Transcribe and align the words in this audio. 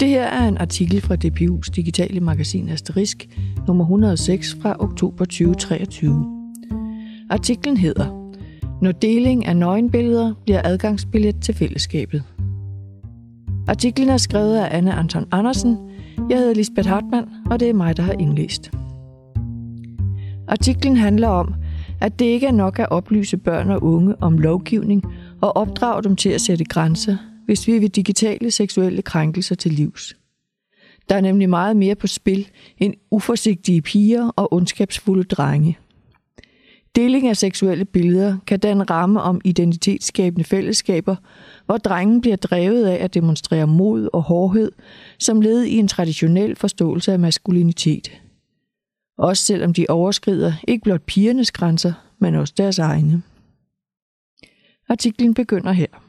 Det 0.00 0.08
her 0.08 0.24
er 0.24 0.48
en 0.48 0.58
artikel 0.58 1.00
fra 1.00 1.14
DPU's 1.24 1.70
digitale 1.76 2.20
magasin 2.20 2.68
Asterisk, 2.68 3.28
nummer 3.66 3.84
106 3.84 4.56
fra 4.62 4.76
oktober 4.78 5.24
2023. 5.24 6.26
Artiklen 7.30 7.76
hedder 7.76 8.32
Når 8.82 8.92
deling 8.92 9.46
af 9.46 9.56
nøgenbilleder 9.56 10.34
bliver 10.44 10.60
adgangsbillet 10.64 11.42
til 11.42 11.54
fællesskabet. 11.54 12.22
Artiklen 13.68 14.08
er 14.08 14.16
skrevet 14.16 14.56
af 14.56 14.76
Anne 14.76 14.94
Anton 14.94 15.26
Andersen. 15.32 15.76
Jeg 16.30 16.38
hedder 16.38 16.54
Lisbeth 16.54 16.88
Hartmann, 16.88 17.26
og 17.50 17.60
det 17.60 17.68
er 17.68 17.74
mig, 17.74 17.96
der 17.96 18.02
har 18.02 18.14
indlæst. 18.18 18.70
Artiklen 20.48 20.96
handler 20.96 21.28
om, 21.28 21.54
at 22.00 22.18
det 22.18 22.24
ikke 22.24 22.46
er 22.46 22.52
nok 22.52 22.78
at 22.78 22.90
oplyse 22.90 23.36
børn 23.36 23.70
og 23.70 23.82
unge 23.82 24.22
om 24.22 24.38
lovgivning 24.38 25.04
og 25.40 25.56
opdrage 25.56 26.02
dem 26.02 26.16
til 26.16 26.28
at 26.28 26.40
sætte 26.40 26.64
grænser, 26.64 27.16
hvis 27.48 27.66
vi 27.66 27.78
vil 27.78 27.90
digitale 27.90 28.50
seksuelle 28.50 29.02
krænkelser 29.02 29.54
til 29.54 29.72
livs. 29.72 30.16
Der 31.08 31.14
er 31.14 31.20
nemlig 31.20 31.50
meget 31.50 31.76
mere 31.76 31.94
på 31.94 32.06
spil 32.06 32.48
end 32.78 32.94
uforsigtige 33.10 33.82
piger 33.82 34.28
og 34.36 34.52
ondskabsfulde 34.52 35.24
drenge. 35.24 35.78
Deling 36.96 37.28
af 37.28 37.36
seksuelle 37.36 37.84
billeder 37.84 38.36
kan 38.46 38.60
danne 38.60 38.84
ramme 38.84 39.22
om 39.22 39.40
identitetsskabende 39.44 40.44
fællesskaber, 40.44 41.16
hvor 41.66 41.76
drengen 41.76 42.20
bliver 42.20 42.36
drevet 42.36 42.86
af 42.86 43.04
at 43.04 43.14
demonstrere 43.14 43.66
mod 43.66 44.08
og 44.12 44.22
hårdhed 44.22 44.72
som 45.18 45.40
led 45.40 45.62
i 45.62 45.76
en 45.76 45.88
traditionel 45.88 46.56
forståelse 46.56 47.12
af 47.12 47.18
maskulinitet. 47.18 48.20
Også 49.18 49.42
selvom 49.42 49.72
de 49.72 49.86
overskrider 49.88 50.52
ikke 50.68 50.82
blot 50.82 51.02
pigernes 51.02 51.52
grænser, 51.52 51.92
men 52.18 52.34
også 52.34 52.54
deres 52.56 52.78
egne. 52.78 53.22
Artiklen 54.88 55.34
begynder 55.34 55.72
her. 55.72 56.07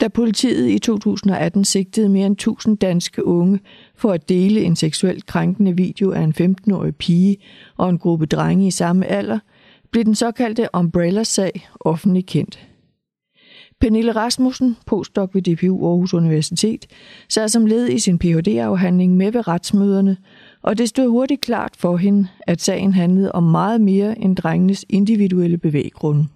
Da 0.00 0.08
politiet 0.08 0.70
i 0.70 0.78
2018 0.78 1.64
sigtede 1.64 2.08
mere 2.08 2.26
end 2.26 2.34
1000 2.34 2.78
danske 2.78 3.26
unge 3.26 3.60
for 3.96 4.12
at 4.12 4.28
dele 4.28 4.62
en 4.62 4.76
seksuelt 4.76 5.26
krænkende 5.26 5.76
video 5.76 6.10
af 6.10 6.20
en 6.20 6.34
15-årig 6.40 6.96
pige 6.96 7.36
og 7.76 7.90
en 7.90 7.98
gruppe 7.98 8.26
drenge 8.26 8.66
i 8.66 8.70
samme 8.70 9.06
alder, 9.06 9.38
blev 9.90 10.04
den 10.04 10.14
såkaldte 10.14 10.68
Umbrella-sag 10.74 11.68
offentlig 11.80 12.26
kendt. 12.26 12.68
Pernille 13.80 14.12
Rasmussen, 14.12 14.76
postdoc 14.86 15.30
ved 15.34 15.42
DPU 15.42 15.86
Aarhus 15.86 16.14
Universitet, 16.14 16.86
sad 17.28 17.48
som 17.48 17.66
led 17.66 17.88
i 17.88 17.98
sin 17.98 18.18
Ph.D.-afhandling 18.18 19.16
med 19.16 19.32
ved 19.32 19.48
retsmøderne, 19.48 20.16
og 20.62 20.78
det 20.78 20.88
stod 20.88 21.08
hurtigt 21.08 21.40
klart 21.40 21.72
for 21.78 21.96
hende, 21.96 22.28
at 22.40 22.62
sagen 22.62 22.92
handlede 22.92 23.32
om 23.32 23.42
meget 23.42 23.80
mere 23.80 24.18
end 24.18 24.36
drengenes 24.36 24.84
individuelle 24.88 25.58
bevæggrunde. 25.58 26.26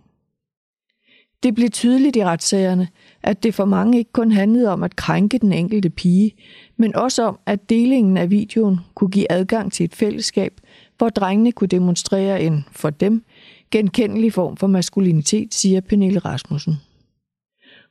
Det 1.42 1.54
blev 1.54 1.70
tydeligt 1.70 2.16
i 2.16 2.24
retssagerne, 2.24 2.88
at 3.22 3.42
det 3.42 3.54
for 3.54 3.64
mange 3.64 3.98
ikke 3.98 4.12
kun 4.12 4.32
handlede 4.32 4.68
om 4.72 4.82
at 4.82 4.96
krænke 4.96 5.38
den 5.38 5.52
enkelte 5.52 5.90
pige, 5.90 6.32
men 6.76 6.96
også 6.96 7.22
om, 7.22 7.38
at 7.46 7.70
delingen 7.70 8.16
af 8.16 8.30
videoen 8.30 8.78
kunne 8.94 9.10
give 9.10 9.32
adgang 9.32 9.72
til 9.72 9.84
et 9.84 9.94
fællesskab, 9.94 10.60
hvor 10.98 11.08
drengene 11.08 11.52
kunne 11.52 11.68
demonstrere 11.68 12.42
en, 12.42 12.64
for 12.72 12.90
dem, 12.90 13.24
genkendelig 13.70 14.32
form 14.32 14.56
for 14.56 14.66
maskulinitet, 14.66 15.54
siger 15.54 15.80
Pernille 15.80 16.18
Rasmussen. 16.18 16.74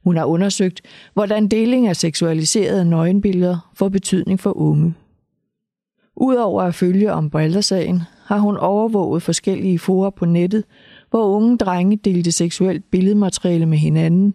Hun 0.04 0.18
har 0.18 0.26
undersøgt, 0.26 0.82
hvordan 1.14 1.48
deling 1.48 1.88
af 1.88 1.96
seksualiserede 1.96 2.86
nøgenbilleder 2.86 3.72
får 3.74 3.90
betydning 3.90 4.40
for 4.40 4.58
unge. 4.58 4.94
Udover 6.16 6.64
at 6.64 6.76
følge 6.76 7.14
om 7.14 7.32
sagen 7.62 8.02
har 8.26 8.40
hun 8.40 8.58
overvåget 8.58 9.24
forskellige 9.24 9.80
forer 9.80 10.10
på 10.10 10.26
nettet, 10.26 10.64
hvor 11.10 11.26
unge 11.26 11.58
drenge 11.58 11.98
delte 11.98 12.32
seksuelt 12.32 12.92
billedmateriale 12.92 13.66
med 13.66 13.78
hinanden, 13.78 14.34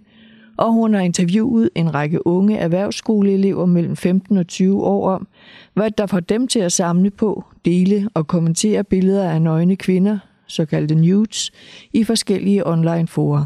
og 0.57 0.73
hun 0.73 0.95
har 0.95 1.01
interviewet 1.01 1.71
en 1.75 1.95
række 1.95 2.27
unge 2.27 2.59
erhvervsskoleelever 2.59 3.67
mellem 3.67 3.97
15 3.97 4.37
og 4.37 4.47
20 4.47 4.85
år 4.85 5.11
om, 5.11 5.27
hvad 5.75 5.91
der 5.91 6.07
får 6.07 6.21
dem 6.21 6.49
til 6.49 6.59
at 6.59 6.73
samle 6.73 7.11
på, 7.11 7.45
dele 7.65 8.09
og 8.15 8.27
kommentere 8.27 8.85
billeder 8.85 9.31
af 9.31 9.43
nøgne 9.43 9.77
kvinder, 9.77 10.19
såkaldte 10.47 10.95
nudes, 10.95 11.51
i 11.93 12.05
forskellige 12.05 12.67
online 12.67 13.09
forer. 13.09 13.45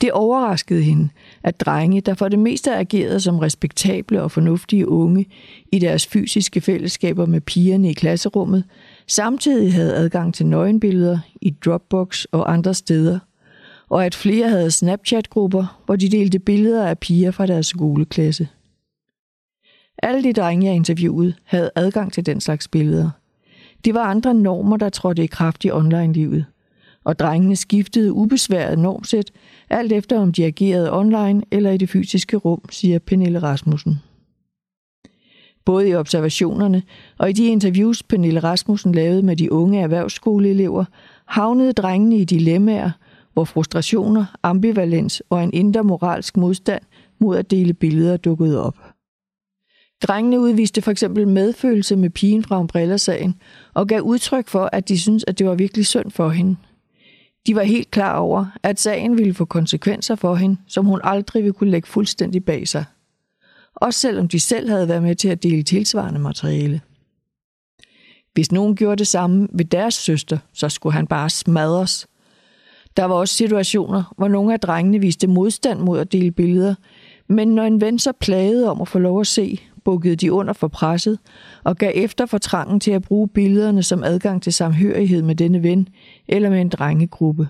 Det 0.00 0.12
overraskede 0.12 0.82
hende, 0.82 1.08
at 1.42 1.60
drenge, 1.60 2.00
der 2.00 2.14
for 2.14 2.28
det 2.28 2.38
meste 2.38 2.76
agerede 2.76 3.20
som 3.20 3.38
respektable 3.38 4.22
og 4.22 4.30
fornuftige 4.30 4.88
unge 4.88 5.26
i 5.72 5.78
deres 5.78 6.06
fysiske 6.06 6.60
fællesskaber 6.60 7.26
med 7.26 7.40
pigerne 7.40 7.90
i 7.90 7.92
klasserummet, 7.92 8.64
samtidig 9.06 9.74
havde 9.74 9.94
adgang 9.94 10.34
til 10.34 10.46
nøgenbilleder 10.46 11.18
i 11.40 11.50
Dropbox 11.50 12.24
og 12.24 12.52
andre 12.52 12.74
steder, 12.74 13.18
og 13.90 14.06
at 14.06 14.14
flere 14.14 14.48
havde 14.48 14.70
Snapchat-grupper, 14.70 15.82
hvor 15.86 15.96
de 15.96 16.08
delte 16.08 16.38
billeder 16.38 16.86
af 16.86 16.98
piger 16.98 17.30
fra 17.30 17.46
deres 17.46 17.66
skoleklasse. 17.66 18.48
Alle 20.02 20.22
de 20.22 20.32
drenge, 20.32 20.66
jeg 20.66 20.74
interviewede, 20.74 21.34
havde 21.44 21.70
adgang 21.74 22.12
til 22.12 22.26
den 22.26 22.40
slags 22.40 22.68
billeder. 22.68 23.10
Det 23.84 23.94
var 23.94 24.04
andre 24.04 24.34
normer, 24.34 24.76
der 24.76 24.88
trådte 24.88 25.24
i 25.24 25.26
kraft 25.26 25.64
i 25.64 25.70
online-livet– 25.70 26.46
og 27.04 27.18
drengene 27.18 27.56
skiftede 27.56 28.12
ubesværet 28.12 28.78
normsæt, 28.78 29.30
alt 29.70 29.92
efter 29.92 30.18
om 30.18 30.32
de 30.32 30.44
agerede 30.44 30.92
online 30.92 31.42
eller 31.50 31.70
i 31.70 31.76
det 31.76 31.88
fysiske 31.88 32.36
rum, 32.36 32.60
siger 32.70 32.98
Pernille 32.98 33.38
Rasmussen. 33.38 33.98
Både 35.64 35.88
i 35.88 35.94
observationerne 35.94 36.82
og 37.18 37.30
i 37.30 37.32
de 37.32 37.46
interviews, 37.46 38.02
Pernille 38.02 38.40
Rasmussen 38.40 38.94
lavede 38.94 39.22
med 39.22 39.36
de 39.36 39.52
unge 39.52 39.80
erhvervsskoleelever, 39.80 40.84
havnede 41.26 41.72
drengene 41.72 42.16
i 42.16 42.24
dilemmaer, 42.24 42.90
hvor 43.32 43.44
frustrationer, 43.44 44.24
ambivalens 44.42 45.22
og 45.30 45.44
en 45.44 45.50
indre 45.52 45.84
moralsk 45.84 46.36
modstand 46.36 46.82
mod 47.18 47.36
at 47.36 47.50
dele 47.50 47.74
billeder 47.74 48.16
dukkede 48.16 48.64
op. 48.64 48.76
Drengene 50.02 50.40
udviste 50.40 50.82
for 50.82 50.90
eksempel 50.90 51.28
medfølelse 51.28 51.96
med 51.96 52.10
pigen 52.10 52.44
fra 52.44 52.60
Umbrella-sagen 52.60 53.34
og 53.74 53.86
gav 53.86 54.00
udtryk 54.00 54.48
for, 54.48 54.70
at 54.72 54.88
de 54.88 55.00
syntes, 55.00 55.24
at 55.28 55.38
det 55.38 55.46
var 55.46 55.54
virkelig 55.54 55.86
synd 55.86 56.10
for 56.10 56.28
hende– 56.28 56.56
de 57.46 57.54
var 57.54 57.62
helt 57.62 57.90
klar 57.90 58.16
over, 58.16 58.46
at 58.62 58.80
sagen 58.80 59.18
ville 59.18 59.34
få 59.34 59.44
konsekvenser 59.44 60.14
for 60.14 60.34
hende, 60.34 60.56
som 60.66 60.86
hun 60.86 61.00
aldrig 61.04 61.42
ville 61.42 61.52
kunne 61.52 61.70
lægge 61.70 61.88
fuldstændig 61.88 62.44
bag 62.44 62.68
sig. 62.68 62.84
Også 63.74 64.00
selvom 64.00 64.28
de 64.28 64.40
selv 64.40 64.68
havde 64.70 64.88
været 64.88 65.02
med 65.02 65.14
til 65.14 65.28
at 65.28 65.42
dele 65.42 65.62
tilsvarende 65.62 66.20
materiale. 66.20 66.80
Hvis 68.34 68.52
nogen 68.52 68.76
gjorde 68.76 68.96
det 68.96 69.06
samme 69.06 69.48
ved 69.52 69.64
deres 69.64 69.94
søster, 69.94 70.38
så 70.52 70.68
skulle 70.68 70.92
han 70.92 71.06
bare 71.06 71.30
smadres. 71.30 72.06
Der 72.96 73.04
var 73.04 73.14
også 73.14 73.34
situationer, 73.34 74.14
hvor 74.16 74.28
nogle 74.28 74.52
af 74.52 74.60
drengene 74.60 74.98
viste 74.98 75.26
modstand 75.26 75.80
mod 75.80 75.98
at 75.98 76.12
dele 76.12 76.30
billeder, 76.30 76.74
men 77.28 77.48
når 77.48 77.64
en 77.64 77.80
ven 77.80 77.98
så 77.98 78.12
plagede 78.12 78.70
om 78.70 78.80
at 78.80 78.88
få 78.88 78.98
lov 78.98 79.20
at 79.20 79.26
se, 79.26 79.60
bukkede 79.84 80.16
de 80.16 80.32
under 80.32 80.52
for 80.52 80.68
presset 80.68 81.18
og 81.64 81.76
gav 81.76 81.92
efter 81.94 82.26
for 82.26 82.38
trangen 82.38 82.80
til 82.80 82.90
at 82.90 83.02
bruge 83.02 83.28
billederne 83.28 83.82
som 83.82 84.04
adgang 84.04 84.42
til 84.42 84.52
samhørighed 84.52 85.22
med 85.22 85.34
denne 85.34 85.62
ven 85.62 85.88
eller 86.28 86.50
med 86.50 86.60
en 86.60 86.68
drengegruppe. 86.68 87.48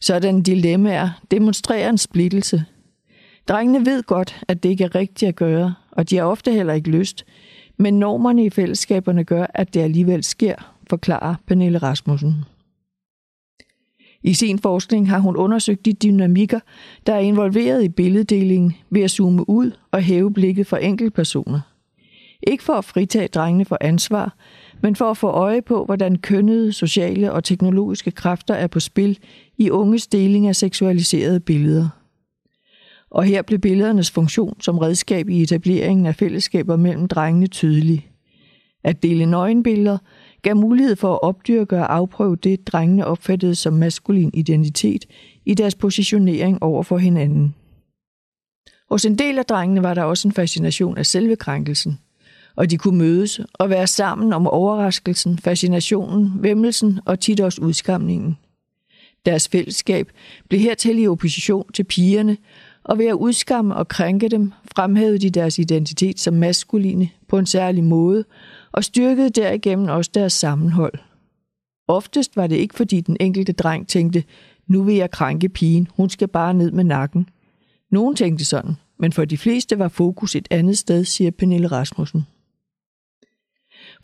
Sådan 0.00 0.42
dilemmaer 0.42 1.10
demonstrerer 1.30 1.88
en 1.88 1.98
splittelse. 1.98 2.64
Drengene 3.48 3.86
ved 3.86 4.02
godt, 4.02 4.40
at 4.48 4.62
det 4.62 4.68
ikke 4.68 4.84
er 4.84 4.94
rigtigt 4.94 5.28
at 5.28 5.36
gøre, 5.36 5.74
og 5.92 6.10
de 6.10 6.16
har 6.16 6.24
ofte 6.24 6.52
heller 6.52 6.72
ikke 6.72 6.90
lyst, 6.90 7.24
men 7.76 7.98
normerne 7.98 8.44
i 8.44 8.50
fællesskaberne 8.50 9.24
gør, 9.24 9.46
at 9.54 9.74
det 9.74 9.80
alligevel 9.80 10.24
sker, 10.24 10.54
forklarer 10.90 11.34
Pernille 11.46 11.78
Rasmussen. 11.78 12.44
I 14.24 14.34
sin 14.34 14.58
forskning 14.58 15.08
har 15.10 15.18
hun 15.18 15.36
undersøgt 15.36 15.84
de 15.84 15.92
dynamikker, 15.92 16.60
der 17.06 17.14
er 17.14 17.18
involveret 17.18 17.84
i 17.84 17.88
billeddelingen 17.88 18.74
ved 18.90 19.02
at 19.02 19.10
zoome 19.10 19.50
ud 19.50 19.70
og 19.90 20.02
hæve 20.02 20.32
blikket 20.32 20.66
for 20.66 20.76
enkeltpersoner. 20.76 21.60
Ikke 22.46 22.64
for 22.64 22.72
at 22.72 22.84
fritage 22.84 23.28
drengene 23.28 23.64
for 23.64 23.78
ansvar, 23.80 24.36
men 24.82 24.96
for 24.96 25.10
at 25.10 25.16
få 25.16 25.26
øje 25.26 25.62
på, 25.62 25.84
hvordan 25.84 26.16
kønnede, 26.16 26.72
sociale 26.72 27.32
og 27.32 27.44
teknologiske 27.44 28.10
kræfter 28.10 28.54
er 28.54 28.66
på 28.66 28.80
spil 28.80 29.18
i 29.58 29.70
unges 29.70 30.06
deling 30.06 30.46
af 30.46 30.56
seksualiserede 30.56 31.40
billeder. 31.40 31.88
Og 33.10 33.24
her 33.24 33.42
blev 33.42 33.58
billedernes 33.58 34.10
funktion 34.10 34.60
som 34.60 34.78
redskab 34.78 35.28
i 35.28 35.42
etableringen 35.42 36.06
af 36.06 36.14
fællesskaber 36.14 36.76
mellem 36.76 37.08
drengene 37.08 37.46
tydelig. 37.46 38.10
At 38.84 39.02
dele 39.02 39.26
nøgenbilleder 39.26 39.98
gav 40.44 40.56
mulighed 40.56 40.96
for 40.96 41.12
at 41.12 41.22
opdyrke 41.22 41.76
og 41.76 41.94
afprøve 41.94 42.36
det, 42.36 42.66
drengene 42.66 43.06
opfattede 43.06 43.54
som 43.54 43.72
maskulin 43.72 44.30
identitet 44.34 45.04
i 45.44 45.54
deres 45.54 45.74
positionering 45.74 46.62
over 46.62 46.82
for 46.82 46.98
hinanden. 46.98 47.54
Hos 48.90 49.04
en 49.04 49.18
del 49.18 49.38
af 49.38 49.44
drengene 49.44 49.82
var 49.82 49.94
der 49.94 50.02
også 50.02 50.28
en 50.28 50.32
fascination 50.32 50.98
af 50.98 51.06
selve 51.06 51.36
krænkelsen, 51.36 51.98
og 52.56 52.70
de 52.70 52.78
kunne 52.78 52.98
mødes 52.98 53.40
og 53.54 53.70
være 53.70 53.86
sammen 53.86 54.32
om 54.32 54.46
overraskelsen, 54.46 55.38
fascinationen, 55.38 56.32
vemmelsen 56.42 57.00
og 57.04 57.20
tit 57.20 57.40
også 57.40 57.62
udskamningen. 57.62 58.38
Deres 59.26 59.48
fællesskab 59.48 60.10
blev 60.48 60.60
hertil 60.60 60.98
i 60.98 61.06
opposition 61.06 61.72
til 61.72 61.84
pigerne, 61.84 62.36
og 62.84 62.98
ved 62.98 63.06
at 63.06 63.12
udskamme 63.12 63.76
og 63.76 63.88
krænke 63.88 64.28
dem, 64.28 64.52
fremhævede 64.76 65.18
de 65.18 65.30
deres 65.30 65.58
identitet 65.58 66.20
som 66.20 66.34
maskuline 66.34 67.08
på 67.28 67.38
en 67.38 67.46
særlig 67.46 67.84
måde, 67.84 68.24
og 68.74 68.84
styrkede 68.84 69.30
derigennem 69.30 69.88
også 69.88 70.10
deres 70.14 70.32
sammenhold. 70.32 70.92
Oftest 71.88 72.36
var 72.36 72.46
det 72.46 72.56
ikke, 72.56 72.74
fordi 72.74 73.00
den 73.00 73.16
enkelte 73.20 73.52
dreng 73.52 73.88
tænkte, 73.88 74.24
nu 74.66 74.82
vil 74.82 74.94
jeg 74.94 75.10
krænke 75.10 75.48
pigen, 75.48 75.88
hun 75.96 76.10
skal 76.10 76.28
bare 76.28 76.54
ned 76.54 76.70
med 76.70 76.84
nakken. 76.84 77.28
Nogen 77.90 78.16
tænkte 78.16 78.44
sådan, 78.44 78.74
men 78.98 79.12
for 79.12 79.24
de 79.24 79.38
fleste 79.38 79.78
var 79.78 79.88
fokus 79.88 80.36
et 80.36 80.48
andet 80.50 80.78
sted, 80.78 81.04
siger 81.04 81.30
Pernille 81.30 81.66
Rasmussen. 81.66 82.26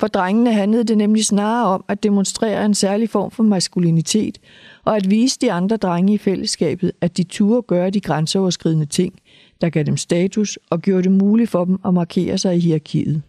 For 0.01 0.07
drengene 0.07 0.53
handlede 0.53 0.85
det 0.85 0.99
nemlig 0.99 1.25
snarere 1.25 1.67
om 1.67 1.85
at 1.89 2.03
demonstrere 2.03 2.65
en 2.65 2.75
særlig 2.75 3.11
form 3.11 3.31
for 3.31 3.43
maskulinitet, 3.43 4.39
og 4.85 4.97
at 4.97 5.11
vise 5.11 5.39
de 5.41 5.53
andre 5.53 5.77
drenge 5.77 6.15
i 6.15 6.19
fællesskabet, 6.19 6.93
at 7.01 7.17
de 7.17 7.23
turde 7.23 7.63
gøre 7.63 7.91
de 7.91 8.01
grænseoverskridende 8.01 8.87
ting, 8.87 9.15
der 9.61 9.71
gav 9.71 9.83
dem 9.83 9.97
status 9.97 10.59
og 10.71 10.81
gjorde 10.81 11.03
det 11.03 11.13
muligt 11.13 11.51
for 11.51 11.65
dem 11.65 11.79
at 11.85 11.95
markere 11.95 12.39
sig 12.39 12.57
i 12.57 12.61
hierarkiet. 12.61 13.23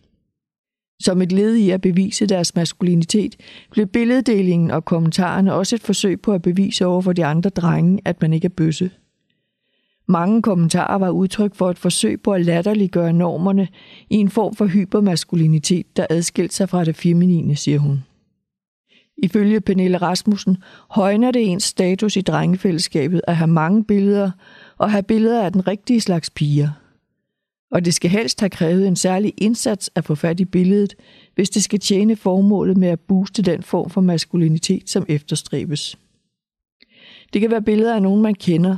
Som 1.01 1.21
et 1.21 1.31
led 1.31 1.56
i 1.56 1.69
at 1.69 1.81
bevise 1.81 2.25
deres 2.25 2.56
maskulinitet, 2.56 3.36
blev 3.71 3.88
billeddelingen 3.88 4.71
og 4.71 4.86
kommentarerne 4.86 5.53
også 5.53 5.75
et 5.75 5.83
forsøg 5.83 6.21
på 6.21 6.33
at 6.33 6.42
bevise 6.42 6.86
over 6.86 7.01
for 7.01 7.13
de 7.13 7.25
andre 7.25 7.50
drenge, 7.50 8.00
at 8.06 8.21
man 8.21 8.33
ikke 8.33 8.45
er 8.45 8.50
bøsse. 8.50 8.92
Mange 10.07 10.42
kommentarer 10.42 10.98
var 10.98 11.09
udtryk 11.09 11.56
for 11.56 11.69
et 11.69 11.80
forsøg 11.80 12.21
på 12.21 12.33
at 12.33 12.45
latterliggøre 12.45 13.13
normerne 13.13 13.68
i 14.09 14.15
en 14.15 14.30
form 14.30 14.56
for 14.56 14.65
hypermaskulinitet, 14.65 15.98
der 15.98 16.06
adskilte 16.09 16.56
sig 16.56 16.69
fra 16.69 16.83
det 16.83 16.95
feminine, 16.95 17.56
siger 17.56 17.80
hun. 17.80 18.04
Ifølge 19.18 19.62
Pernille 19.62 19.97
Rasmussen 19.97 20.57
højner 20.89 21.31
det 21.31 21.51
ens 21.51 21.63
status 21.63 22.15
i 22.15 22.21
drengefællesskabet 22.21 23.21
at 23.27 23.36
have 23.36 23.47
mange 23.47 23.83
billeder 23.83 24.31
og 24.77 24.92
have 24.92 25.04
billeder 25.04 25.44
af 25.44 25.51
den 25.51 25.68
rigtige 25.68 26.01
slags 26.01 26.30
piger. 26.30 26.69
Og 27.71 27.85
det 27.85 27.94
skal 27.94 28.09
helst 28.09 28.39
have 28.39 28.50
krævet 28.50 28.88
en 28.88 28.95
særlig 28.95 29.33
indsats 29.38 29.89
at 29.95 30.06
få 30.06 30.15
fat 30.15 30.39
i 30.39 30.45
billedet, 30.45 30.95
hvis 31.35 31.50
det 31.50 31.63
skal 31.63 31.79
tjene 31.79 32.15
formålet 32.15 32.77
med 32.77 32.88
at 32.88 33.00
booste 33.00 33.41
den 33.41 33.63
form 33.63 33.89
for 33.89 34.01
maskulinitet, 34.01 34.89
som 34.89 35.06
efterstræbes. 35.09 35.97
Det 37.33 37.41
kan 37.41 37.51
være 37.51 37.62
billeder 37.62 37.95
af 37.95 38.01
nogen, 38.01 38.21
man 38.21 38.35
kender, 38.35 38.77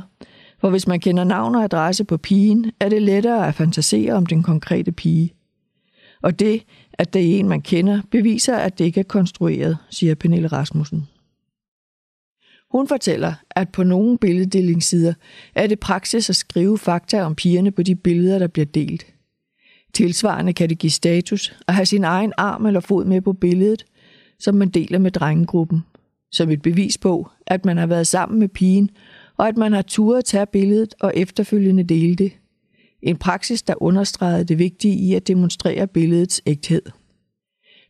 for 0.58 0.70
hvis 0.70 0.86
man 0.86 1.00
kender 1.00 1.24
navn 1.24 1.54
og 1.54 1.64
adresse 1.64 2.04
på 2.04 2.16
pigen, 2.16 2.72
er 2.80 2.88
det 2.88 3.02
lettere 3.02 3.48
at 3.48 3.54
fantasere 3.54 4.12
om 4.12 4.26
den 4.26 4.42
konkrete 4.42 4.92
pige. 4.92 5.34
Og 6.22 6.38
det, 6.40 6.62
at 6.92 7.14
det 7.14 7.22
er 7.22 7.38
en, 7.38 7.48
man 7.48 7.62
kender, 7.62 8.00
beviser, 8.10 8.56
at 8.56 8.78
det 8.78 8.84
ikke 8.84 9.00
er 9.00 9.04
konstrueret, 9.04 9.78
siger 9.90 10.14
Pernille 10.14 10.48
Rasmussen. 10.48 11.08
Hun 12.74 12.88
fortæller, 12.88 13.34
at 13.50 13.68
på 13.68 13.82
nogle 13.82 14.18
billeddelingssider 14.18 15.14
er 15.54 15.66
det 15.66 15.80
praksis 15.80 16.30
at 16.30 16.36
skrive 16.36 16.78
fakta 16.78 17.22
om 17.22 17.34
pigerne 17.34 17.70
på 17.70 17.82
de 17.82 17.94
billeder, 17.94 18.38
der 18.38 18.46
bliver 18.46 18.66
delt. 18.66 19.06
Tilsvarende 19.92 20.52
kan 20.52 20.68
det 20.68 20.78
give 20.78 20.90
status 20.90 21.56
at 21.68 21.74
have 21.74 21.86
sin 21.86 22.04
egen 22.04 22.32
arm 22.36 22.66
eller 22.66 22.80
fod 22.80 23.04
med 23.04 23.20
på 23.20 23.32
billedet, 23.32 23.84
som 24.38 24.54
man 24.54 24.68
deler 24.68 24.98
med 24.98 25.10
drengegruppen, 25.10 25.84
som 26.32 26.50
et 26.50 26.62
bevis 26.62 26.98
på, 26.98 27.28
at 27.46 27.64
man 27.64 27.76
har 27.76 27.86
været 27.86 28.06
sammen 28.06 28.38
med 28.38 28.48
pigen 28.48 28.90
og 29.36 29.48
at 29.48 29.56
man 29.56 29.72
har 29.72 29.82
turet 29.82 30.18
at 30.18 30.24
tage 30.24 30.46
billedet 30.46 30.94
og 31.00 31.12
efterfølgende 31.16 31.82
dele 31.82 32.14
det. 32.14 32.32
En 33.02 33.16
praksis, 33.16 33.62
der 33.62 33.82
understregede 33.82 34.44
det 34.44 34.58
vigtige 34.58 34.94
i 34.94 35.14
at 35.14 35.28
demonstrere 35.28 35.86
billedets 35.86 36.42
ægthed. 36.46 36.82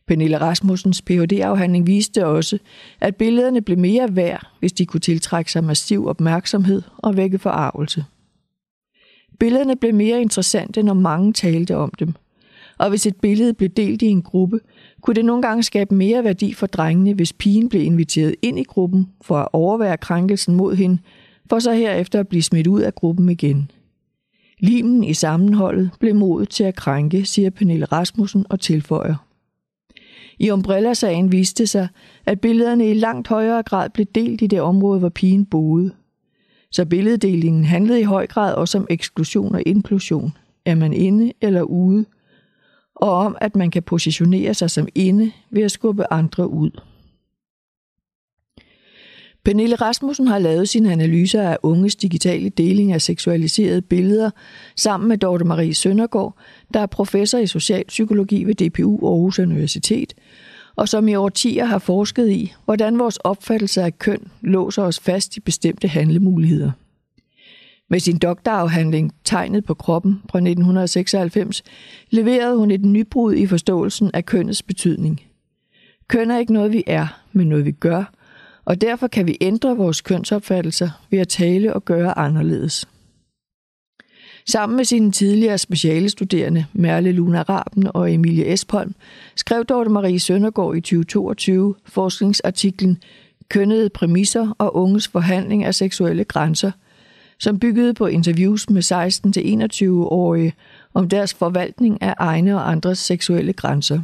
Pernille 0.07 0.37
Rasmussens 0.37 1.01
Ph.D.-afhandling 1.01 1.87
viste 1.87 2.25
også, 2.25 2.57
at 3.01 3.15
billederne 3.15 3.61
blev 3.61 3.77
mere 3.77 4.15
værd, 4.15 4.47
hvis 4.59 4.73
de 4.73 4.85
kunne 4.85 4.99
tiltrække 4.99 5.51
sig 5.51 5.63
massiv 5.63 6.07
opmærksomhed 6.07 6.81
og 6.97 7.17
vække 7.17 7.39
forarvelse. 7.39 8.05
Billederne 9.39 9.75
blev 9.75 9.93
mere 9.93 10.21
interessante, 10.21 10.83
når 10.83 10.93
mange 10.93 11.33
talte 11.33 11.77
om 11.77 11.91
dem. 11.99 12.13
Og 12.77 12.89
hvis 12.89 13.05
et 13.05 13.15
billede 13.15 13.53
blev 13.53 13.69
delt 13.69 14.01
i 14.01 14.05
en 14.05 14.21
gruppe, 14.21 14.59
kunne 15.01 15.13
det 15.13 15.25
nogle 15.25 15.41
gange 15.41 15.63
skabe 15.63 15.95
mere 15.95 16.23
værdi 16.23 16.53
for 16.53 16.67
drengene, 16.67 17.13
hvis 17.13 17.33
pigen 17.33 17.69
blev 17.69 17.81
inviteret 17.81 18.35
ind 18.41 18.59
i 18.59 18.63
gruppen 18.63 19.07
for 19.21 19.37
at 19.37 19.47
overvære 19.53 19.97
krænkelsen 19.97 20.55
mod 20.55 20.75
hende, 20.75 20.97
for 21.49 21.59
så 21.59 21.73
herefter 21.73 22.19
at 22.19 22.27
blive 22.27 22.43
smidt 22.43 22.67
ud 22.67 22.81
af 22.81 22.95
gruppen 22.95 23.29
igen. 23.29 23.71
Limen 24.59 25.03
i 25.03 25.13
sammenholdet 25.13 25.91
blev 25.99 26.15
modet 26.15 26.49
til 26.49 26.63
at 26.63 26.75
krænke, 26.75 27.25
siger 27.25 27.49
Pernille 27.49 27.85
Rasmussen 27.85 28.45
og 28.49 28.59
tilføjer. 28.59 29.24
I 30.39 30.51
Umbrella-sagen 30.51 31.31
viste 31.31 31.67
sig, 31.67 31.87
at 32.25 32.41
billederne 32.41 32.89
i 32.89 32.93
langt 32.93 33.27
højere 33.27 33.63
grad 33.63 33.89
blev 33.89 34.05
delt 34.15 34.41
i 34.41 34.47
det 34.47 34.61
område, 34.61 34.99
hvor 34.99 35.09
pigen 35.09 35.45
boede. 35.45 35.91
Så 36.71 36.85
billeddelingen 36.85 37.65
handlede 37.65 38.01
i 38.01 38.03
høj 38.03 38.27
grad 38.27 38.53
også 38.53 38.77
om 38.77 38.87
eksklusion 38.89 39.55
og 39.55 39.61
inklusion. 39.65 40.33
Er 40.65 40.75
man 40.75 40.93
inde 40.93 41.33
eller 41.41 41.61
ude? 41.61 42.05
Og 42.95 43.11
om, 43.11 43.37
at 43.41 43.55
man 43.55 43.71
kan 43.71 43.83
positionere 43.83 44.53
sig 44.53 44.69
som 44.69 44.87
inde 44.95 45.31
ved 45.49 45.63
at 45.63 45.71
skubbe 45.71 46.13
andre 46.13 46.49
ud. 46.49 46.71
Pernille 49.45 49.75
Rasmussen 49.75 50.27
har 50.27 50.39
lavet 50.39 50.69
sine 50.69 50.91
analyser 50.91 51.49
af 51.49 51.57
unges 51.63 51.95
digitale 51.95 52.49
deling 52.49 52.91
af 52.93 53.01
seksualiserede 53.01 53.81
billeder 53.81 54.29
sammen 54.75 55.07
med 55.07 55.17
Dorte 55.17 55.45
Marie 55.45 55.73
Søndergaard, 55.73 56.37
der 56.73 56.79
er 56.79 56.85
professor 56.85 57.37
i 57.37 57.47
socialpsykologi 57.47 58.43
ved 58.43 58.55
DPU 58.55 59.07
Aarhus 59.07 59.39
Universitet, 59.39 60.13
og 60.75 60.89
som 60.89 61.07
i 61.07 61.15
årtier 61.15 61.65
har 61.65 61.79
forsket 61.79 62.29
i, 62.29 62.53
hvordan 62.65 62.99
vores 62.99 63.17
opfattelse 63.17 63.81
af 63.81 63.99
køn 63.99 64.27
låser 64.41 64.83
os 64.83 64.99
fast 64.99 65.37
i 65.37 65.39
bestemte 65.39 65.87
handlemuligheder. 65.87 66.71
Med 67.89 67.99
sin 67.99 68.17
doktorafhandling 68.17 69.11
Tegnet 69.23 69.65
på 69.65 69.73
kroppen 69.73 70.21
fra 70.31 70.39
1996 70.39 71.63
leverede 72.09 72.57
hun 72.57 72.71
et 72.71 72.85
nybrud 72.85 73.33
i 73.33 73.47
forståelsen 73.47 74.11
af 74.13 74.25
kønnets 74.25 74.63
betydning. 74.63 75.21
Køn 76.07 76.31
er 76.31 76.37
ikke 76.37 76.53
noget, 76.53 76.73
vi 76.73 76.83
er, 76.87 77.21
men 77.31 77.49
noget, 77.49 77.65
vi 77.65 77.71
gør– 77.71 78.03
og 78.65 78.81
derfor 78.81 79.07
kan 79.07 79.27
vi 79.27 79.37
ændre 79.41 79.77
vores 79.77 80.01
kønsopfattelser 80.01 80.89
ved 81.09 81.19
at 81.19 81.27
tale 81.27 81.73
og 81.73 81.85
gøre 81.85 82.17
anderledes. 82.17 82.87
Sammen 84.47 84.75
med 84.75 84.85
sine 84.85 85.11
tidligere 85.11 85.57
specialestuderende 85.57 86.65
Merle 86.73 87.11
Luna 87.11 87.41
Raben 87.41 87.87
og 87.93 88.13
Emilie 88.13 88.53
Espholm 88.53 88.95
skrev 89.35 89.65
Dorte 89.65 89.89
Marie 89.89 90.19
Søndergaard 90.19 90.75
i 90.75 90.81
2022 90.81 91.75
forskningsartiklen 91.85 92.97
Kønnede 93.49 93.89
præmisser 93.89 94.55
og 94.57 94.75
unges 94.75 95.07
forhandling 95.07 95.63
af 95.63 95.75
seksuelle 95.75 96.23
grænser, 96.23 96.71
som 97.39 97.59
byggede 97.59 97.93
på 97.93 98.05
interviews 98.05 98.69
med 98.69 98.81
16-21-årige 98.81 100.53
om 100.93 101.09
deres 101.09 101.33
forvaltning 101.33 102.01
af 102.01 102.13
egne 102.17 102.55
og 102.55 102.71
andres 102.71 102.99
seksuelle 102.99 103.53
grænser. 103.53 104.01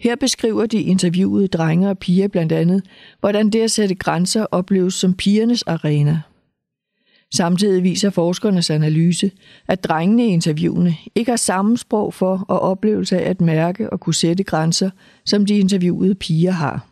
Her 0.00 0.16
beskriver 0.16 0.66
de 0.66 0.82
interviewede 0.82 1.48
drenge 1.48 1.90
og 1.90 1.98
piger 1.98 2.28
blandt 2.28 2.52
andet, 2.52 2.82
hvordan 3.20 3.50
det 3.50 3.60
at 3.60 3.70
sætte 3.70 3.94
grænser 3.94 4.46
opleves 4.50 4.94
som 4.94 5.14
pigernes 5.14 5.62
arena. 5.62 6.20
Samtidig 7.34 7.82
viser 7.82 8.10
forskernes 8.10 8.70
analyse, 8.70 9.30
at 9.68 9.84
drengene 9.84 10.26
i 10.26 10.28
interviewene 10.28 10.96
ikke 11.14 11.30
har 11.32 11.36
samme 11.36 11.78
sprog 11.78 12.14
for 12.14 12.44
og 12.48 12.60
oplevelse 12.60 13.18
af 13.18 13.30
at 13.30 13.40
mærke 13.40 13.90
og 13.90 14.00
kunne 14.00 14.14
sætte 14.14 14.44
grænser, 14.44 14.90
som 15.24 15.46
de 15.46 15.58
interviewede 15.58 16.14
piger 16.14 16.50
har. 16.50 16.86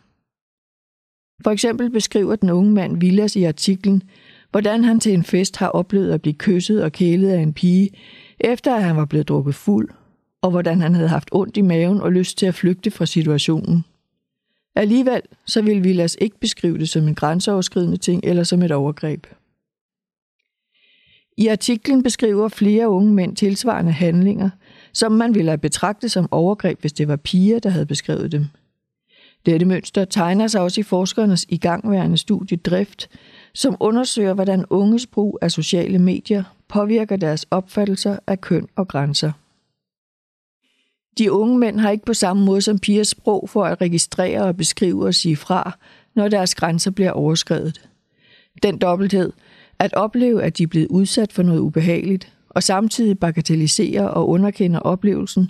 For 1.43 1.51
eksempel 1.51 1.89
beskriver 1.89 2.35
den 2.35 2.49
unge 2.49 2.71
mand 2.71 2.99
Villas 2.99 3.35
i 3.35 3.43
artiklen, 3.43 4.03
hvordan 4.51 4.83
han 4.83 4.99
til 4.99 5.13
en 5.13 5.23
fest 5.23 5.57
har 5.57 5.67
oplevet 5.67 6.11
at 6.11 6.21
blive 6.21 6.33
kysset 6.33 6.83
og 6.83 6.91
kælet 6.91 7.29
af 7.29 7.39
en 7.39 7.53
pige, 7.53 7.89
efter 8.39 8.75
at 8.75 8.83
han 8.83 8.95
var 8.95 9.05
blevet 9.05 9.27
drukket 9.27 9.55
fuld 9.55 9.89
og 10.45 10.51
hvordan 10.51 10.81
han 10.81 10.95
havde 10.95 11.07
haft 11.07 11.29
ondt 11.31 11.57
i 11.57 11.61
maven 11.61 12.01
og 12.01 12.11
lyst 12.11 12.37
til 12.37 12.45
at 12.45 12.55
flygte 12.55 12.91
fra 12.91 13.05
situationen. 13.05 13.85
Alligevel 14.75 15.21
så 15.45 15.61
ville 15.61 15.81
Villas 15.81 16.17
ikke 16.21 16.39
beskrive 16.39 16.77
det 16.77 16.89
som 16.89 17.07
en 17.07 17.15
grænseoverskridende 17.15 17.97
ting 17.97 18.21
eller 18.23 18.43
som 18.43 18.61
et 18.61 18.71
overgreb. 18.71 19.27
I 21.37 21.47
artiklen 21.47 22.03
beskriver 22.03 22.47
flere 22.47 22.89
unge 22.89 23.13
mænd 23.13 23.35
tilsvarende 23.35 23.91
handlinger, 23.91 24.49
som 24.93 25.11
man 25.11 25.35
ville 25.35 25.51
have 25.51 25.57
betragtet 25.57 26.11
som 26.11 26.27
overgreb, 26.31 26.81
hvis 26.81 26.93
det 26.93 27.07
var 27.07 27.15
piger, 27.15 27.59
der 27.59 27.69
havde 27.69 27.85
beskrevet 27.85 28.31
dem. 28.31 28.45
Dette 29.45 29.65
mønster 29.65 30.05
tegner 30.05 30.47
sig 30.47 30.61
også 30.61 30.81
i 30.81 30.83
forskernes 30.83 31.45
igangværende 31.49 32.17
studie 32.17 32.57
Drift, 32.57 33.09
som 33.53 33.77
undersøger, 33.79 34.33
hvordan 34.33 34.65
unges 34.69 35.07
brug 35.07 35.39
af 35.41 35.51
sociale 35.51 35.99
medier 35.99 36.43
påvirker 36.67 37.15
deres 37.15 37.45
opfattelser 37.51 38.17
af 38.27 38.41
køn 38.41 38.67
og 38.75 38.87
grænser. 38.87 39.31
De 41.17 41.31
unge 41.31 41.57
mænd 41.59 41.79
har 41.79 41.89
ikke 41.89 42.05
på 42.05 42.13
samme 42.13 42.45
måde 42.45 42.61
som 42.61 42.79
piger 42.79 43.03
sprog 43.03 43.49
for 43.49 43.65
at 43.65 43.81
registrere 43.81 44.41
og 44.41 44.57
beskrive 44.57 45.05
og 45.05 45.15
sige 45.15 45.35
fra, 45.35 45.77
når 46.15 46.27
deres 46.27 46.55
grænser 46.55 46.91
bliver 46.91 47.11
overskrevet. 47.11 47.89
Den 48.63 48.77
dobbelthed, 48.77 49.31
at 49.79 49.93
opleve, 49.93 50.43
at 50.43 50.57
de 50.57 50.63
er 50.63 50.67
blevet 50.67 50.87
udsat 50.87 51.33
for 51.33 51.43
noget 51.43 51.59
ubehageligt, 51.59 52.33
og 52.49 52.63
samtidig 52.63 53.19
bagatellisere 53.19 54.11
og 54.11 54.29
underkende 54.29 54.83
oplevelsen, 54.83 55.49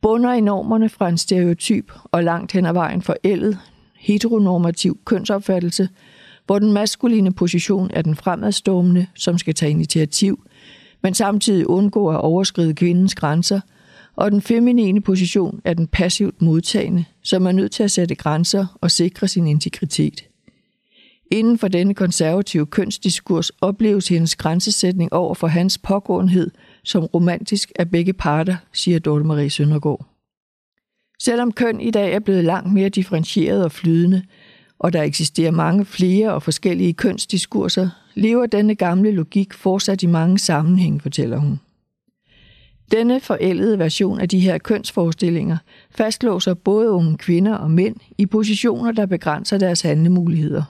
bunder 0.00 0.32
i 0.32 0.40
normerne 0.40 0.88
fra 0.88 1.08
en 1.08 1.18
stereotyp 1.18 1.92
og 2.04 2.24
langt 2.24 2.52
hen 2.52 2.66
ad 2.66 2.72
vejen 2.72 3.02
forældet, 3.02 3.58
heteronormativ 3.96 4.98
kønsopfattelse, 5.04 5.88
hvor 6.46 6.58
den 6.58 6.72
maskuline 6.72 7.32
position 7.32 7.90
er 7.92 8.02
den 8.02 8.16
fremadstormende, 8.16 9.06
som 9.14 9.38
skal 9.38 9.54
tage 9.54 9.70
initiativ, 9.70 10.44
men 11.02 11.14
samtidig 11.14 11.66
undgå 11.66 12.08
at 12.08 12.20
overskride 12.20 12.74
kvindens 12.74 13.14
grænser– 13.14 13.60
og 14.20 14.32
den 14.32 14.42
feminine 14.42 15.00
position 15.00 15.60
er 15.64 15.74
den 15.74 15.86
passivt 15.86 16.42
modtagende, 16.42 17.04
som 17.22 17.46
er 17.46 17.52
nødt 17.52 17.72
til 17.72 17.82
at 17.82 17.90
sætte 17.90 18.14
grænser 18.14 18.78
og 18.80 18.90
sikre 18.90 19.28
sin 19.28 19.46
integritet. 19.46 20.24
Inden 21.30 21.58
for 21.58 21.68
denne 21.68 21.94
konservative 21.94 22.66
kønsdiskurs 22.66 23.50
opleves 23.60 24.08
hendes 24.08 24.36
grænsesætning 24.36 25.12
over 25.12 25.34
for 25.34 25.46
hans 25.46 25.78
pågåenhed 25.78 26.50
som 26.84 27.04
romantisk 27.04 27.72
af 27.78 27.90
begge 27.90 28.12
parter, 28.12 28.56
siger 28.72 28.98
Dorte 28.98 29.24
Marie 29.24 29.50
Søndergaard. 29.50 30.06
Selvom 31.22 31.52
køn 31.52 31.80
i 31.80 31.90
dag 31.90 32.12
er 32.12 32.20
blevet 32.20 32.44
langt 32.44 32.72
mere 32.72 32.88
differentieret 32.88 33.64
og 33.64 33.72
flydende, 33.72 34.22
og 34.78 34.92
der 34.92 35.02
eksisterer 35.02 35.50
mange 35.50 35.84
flere 35.84 36.34
og 36.34 36.42
forskellige 36.42 36.92
kønsdiskurser, 36.92 37.88
lever 38.14 38.46
denne 38.46 38.74
gamle 38.74 39.10
logik 39.10 39.52
fortsat 39.52 40.02
i 40.02 40.06
mange 40.06 40.38
sammenhænge, 40.38 41.00
fortæller 41.00 41.38
hun. 41.38 41.60
Denne 42.90 43.20
forældede 43.20 43.78
version 43.78 44.20
af 44.20 44.28
de 44.28 44.40
her 44.40 44.58
kønsforestillinger 44.58 45.56
fastlåser 45.90 46.54
både 46.54 46.90
unge 46.90 47.16
kvinder 47.16 47.54
og 47.54 47.70
mænd 47.70 47.96
i 48.18 48.26
positioner, 48.26 48.92
der 48.92 49.06
begrænser 49.06 49.58
deres 49.58 49.80
handlemuligheder. 49.80 50.62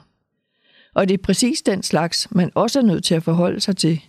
Og 0.95 1.09
det 1.09 1.13
er 1.13 1.23
præcis 1.23 1.61
den 1.61 1.83
slags, 1.83 2.27
man 2.31 2.51
også 2.55 2.79
er 2.79 2.83
nødt 2.83 3.03
til 3.03 3.15
at 3.15 3.23
forholde 3.23 3.59
sig 3.59 3.77
til. 3.77 4.01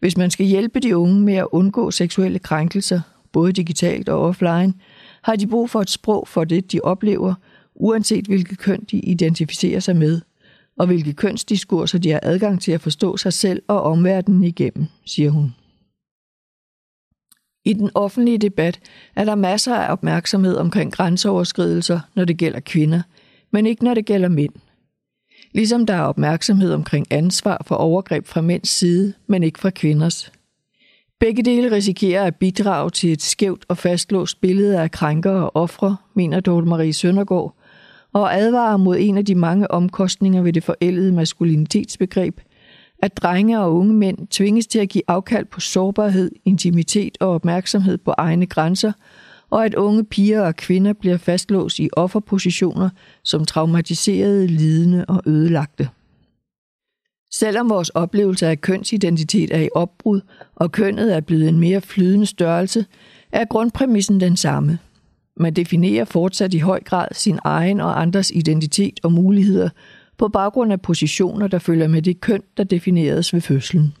Hvis 0.00 0.16
man 0.16 0.30
skal 0.30 0.46
hjælpe 0.46 0.80
de 0.80 0.96
unge 0.96 1.20
med 1.20 1.34
at 1.34 1.46
undgå 1.52 1.90
seksuelle 1.90 2.38
krænkelser, 2.38 3.00
både 3.32 3.52
digitalt 3.52 4.08
og 4.08 4.20
offline, 4.20 4.74
har 5.22 5.36
de 5.36 5.46
brug 5.46 5.70
for 5.70 5.80
et 5.80 5.90
sprog 5.90 6.28
for 6.28 6.44
det, 6.44 6.72
de 6.72 6.80
oplever, 6.80 7.34
uanset 7.74 8.26
hvilket 8.26 8.58
køn 8.58 8.84
de 8.90 8.98
identificerer 8.98 9.80
sig 9.80 9.96
med, 9.96 10.20
og 10.78 10.86
hvilke 10.86 11.12
kønsdiskurser 11.12 11.98
de 11.98 12.10
har 12.10 12.20
adgang 12.22 12.60
til 12.60 12.72
at 12.72 12.80
forstå 12.80 13.16
sig 13.16 13.32
selv 13.32 13.62
og 13.68 13.82
omverdenen 13.82 14.44
igennem, 14.44 14.86
siger 15.04 15.30
hun. 15.30 15.54
I 17.64 17.72
den 17.72 17.90
offentlige 17.94 18.38
debat 18.38 18.80
er 19.16 19.24
der 19.24 19.34
masser 19.34 19.74
af 19.74 19.92
opmærksomhed 19.92 20.56
omkring 20.56 20.92
grænseoverskridelser, 20.92 22.00
når 22.14 22.24
det 22.24 22.36
gælder 22.36 22.60
kvinder, 22.60 23.02
men 23.50 23.66
ikke 23.66 23.84
når 23.84 23.94
det 23.94 24.06
gælder 24.06 24.28
mænd. 24.28 24.52
Ligesom 25.52 25.86
der 25.86 25.94
er 25.94 26.02
opmærksomhed 26.02 26.72
omkring 26.72 27.06
ansvar 27.10 27.62
for 27.66 27.74
overgreb 27.74 28.26
fra 28.26 28.40
mænds 28.40 28.68
side, 28.68 29.12
men 29.26 29.42
ikke 29.42 29.58
fra 29.58 29.70
kvinders. 29.70 30.32
Begge 31.20 31.42
dele 31.42 31.70
risikerer 31.70 32.24
at 32.24 32.36
bidrage 32.36 32.90
til 32.90 33.12
et 33.12 33.22
skævt 33.22 33.64
og 33.68 33.78
fastlåst 33.78 34.40
billede 34.40 34.80
af 34.80 34.90
krænkere 34.90 35.50
og 35.50 35.56
ofre, 35.56 35.96
mener 36.14 36.40
Dorte 36.40 36.66
Marie 36.66 36.92
Søndergaard, 36.92 37.56
og 38.12 38.34
advarer 38.34 38.76
mod 38.76 38.96
en 39.00 39.18
af 39.18 39.24
de 39.24 39.34
mange 39.34 39.70
omkostninger 39.70 40.42
ved 40.42 40.52
det 40.52 40.64
forældede 40.64 41.12
maskulinitetsbegreb, 41.12 42.40
at 43.02 43.16
drenge 43.16 43.60
og 43.60 43.74
unge 43.74 43.94
mænd 43.94 44.26
tvinges 44.26 44.66
til 44.66 44.78
at 44.78 44.88
give 44.88 45.02
afkald 45.08 45.44
på 45.44 45.60
sårbarhed, 45.60 46.30
intimitet 46.44 47.18
og 47.20 47.28
opmærksomhed 47.28 47.98
på 47.98 48.14
egne 48.18 48.46
grænser, 48.46 48.92
og 49.50 49.64
at 49.64 49.74
unge 49.74 50.04
piger 50.04 50.42
og 50.42 50.56
kvinder 50.56 50.92
bliver 50.92 51.16
fastlåst 51.16 51.78
i 51.78 51.88
offerpositioner 51.92 52.90
som 53.24 53.44
traumatiserede, 53.44 54.46
lidende 54.46 55.04
og 55.08 55.22
ødelagte. 55.26 55.88
Selvom 57.34 57.70
vores 57.70 57.88
oplevelse 57.88 58.46
af 58.46 58.60
kønsidentitet 58.60 59.54
er 59.56 59.60
i 59.60 59.68
opbrud, 59.74 60.20
og 60.56 60.72
kønnet 60.72 61.16
er 61.16 61.20
blevet 61.20 61.48
en 61.48 61.58
mere 61.58 61.80
flydende 61.80 62.26
størrelse, 62.26 62.86
er 63.32 63.44
grundpræmissen 63.44 64.20
den 64.20 64.36
samme. 64.36 64.78
Man 65.36 65.54
definerer 65.54 66.04
fortsat 66.04 66.54
i 66.54 66.58
høj 66.58 66.80
grad 66.84 67.08
sin 67.12 67.38
egen 67.44 67.80
og 67.80 68.00
andres 68.02 68.30
identitet 68.30 69.00
og 69.02 69.12
muligheder 69.12 69.68
på 70.22 70.28
baggrund 70.28 70.72
af 70.72 70.80
positioner, 70.80 71.48
der 71.48 71.58
følger 71.58 71.88
med 71.88 72.02
det 72.02 72.20
køn, 72.20 72.42
der 72.56 72.64
defineres 72.64 73.34
ved 73.34 73.40
fødslen. 73.40 73.94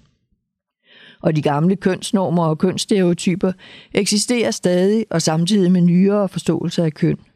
Og 1.20 1.36
de 1.36 1.42
gamle 1.42 1.76
kønsnormer 1.76 2.46
og 2.46 2.58
kønsstereotyper 2.58 3.52
eksisterer 3.94 4.50
stadig 4.50 5.06
og 5.10 5.22
samtidig 5.22 5.72
med 5.72 5.80
nyere 5.80 6.28
forståelser 6.28 6.84
af 6.84 6.92
køn– 6.92 7.18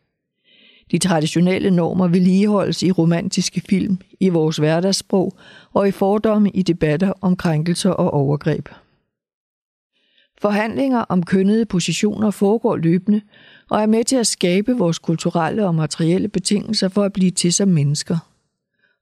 de 0.90 0.98
traditionelle 0.98 1.70
normer 1.70 2.08
vedligeholdes 2.08 2.82
i 2.82 2.90
romantiske 2.90 3.60
film, 3.60 3.98
i 4.20 4.28
vores 4.28 4.56
hverdagssprog 4.56 5.36
og 5.72 5.88
i 5.88 5.90
fordomme 5.90 6.50
i 6.50 6.62
debatter 6.62 7.12
om 7.20 7.36
krænkelser 7.36 7.90
og 7.90 8.14
overgreb. 8.14 8.68
Forhandlinger 10.40 11.00
om 11.00 11.22
kønnede 11.22 11.66
positioner 11.66 12.30
foregår 12.30 12.76
løbende 12.76 13.20
og 13.70 13.82
er 13.82 13.86
med 13.86 14.04
til 14.04 14.16
at 14.16 14.26
skabe 14.26 14.72
vores 14.72 14.98
kulturelle 14.98 15.66
og 15.66 15.74
materielle 15.74 16.28
betingelser 16.28 16.88
for 16.88 17.02
at 17.02 17.12
blive 17.12 17.30
til 17.30 17.52
som 17.52 17.68
mennesker. 17.68 18.18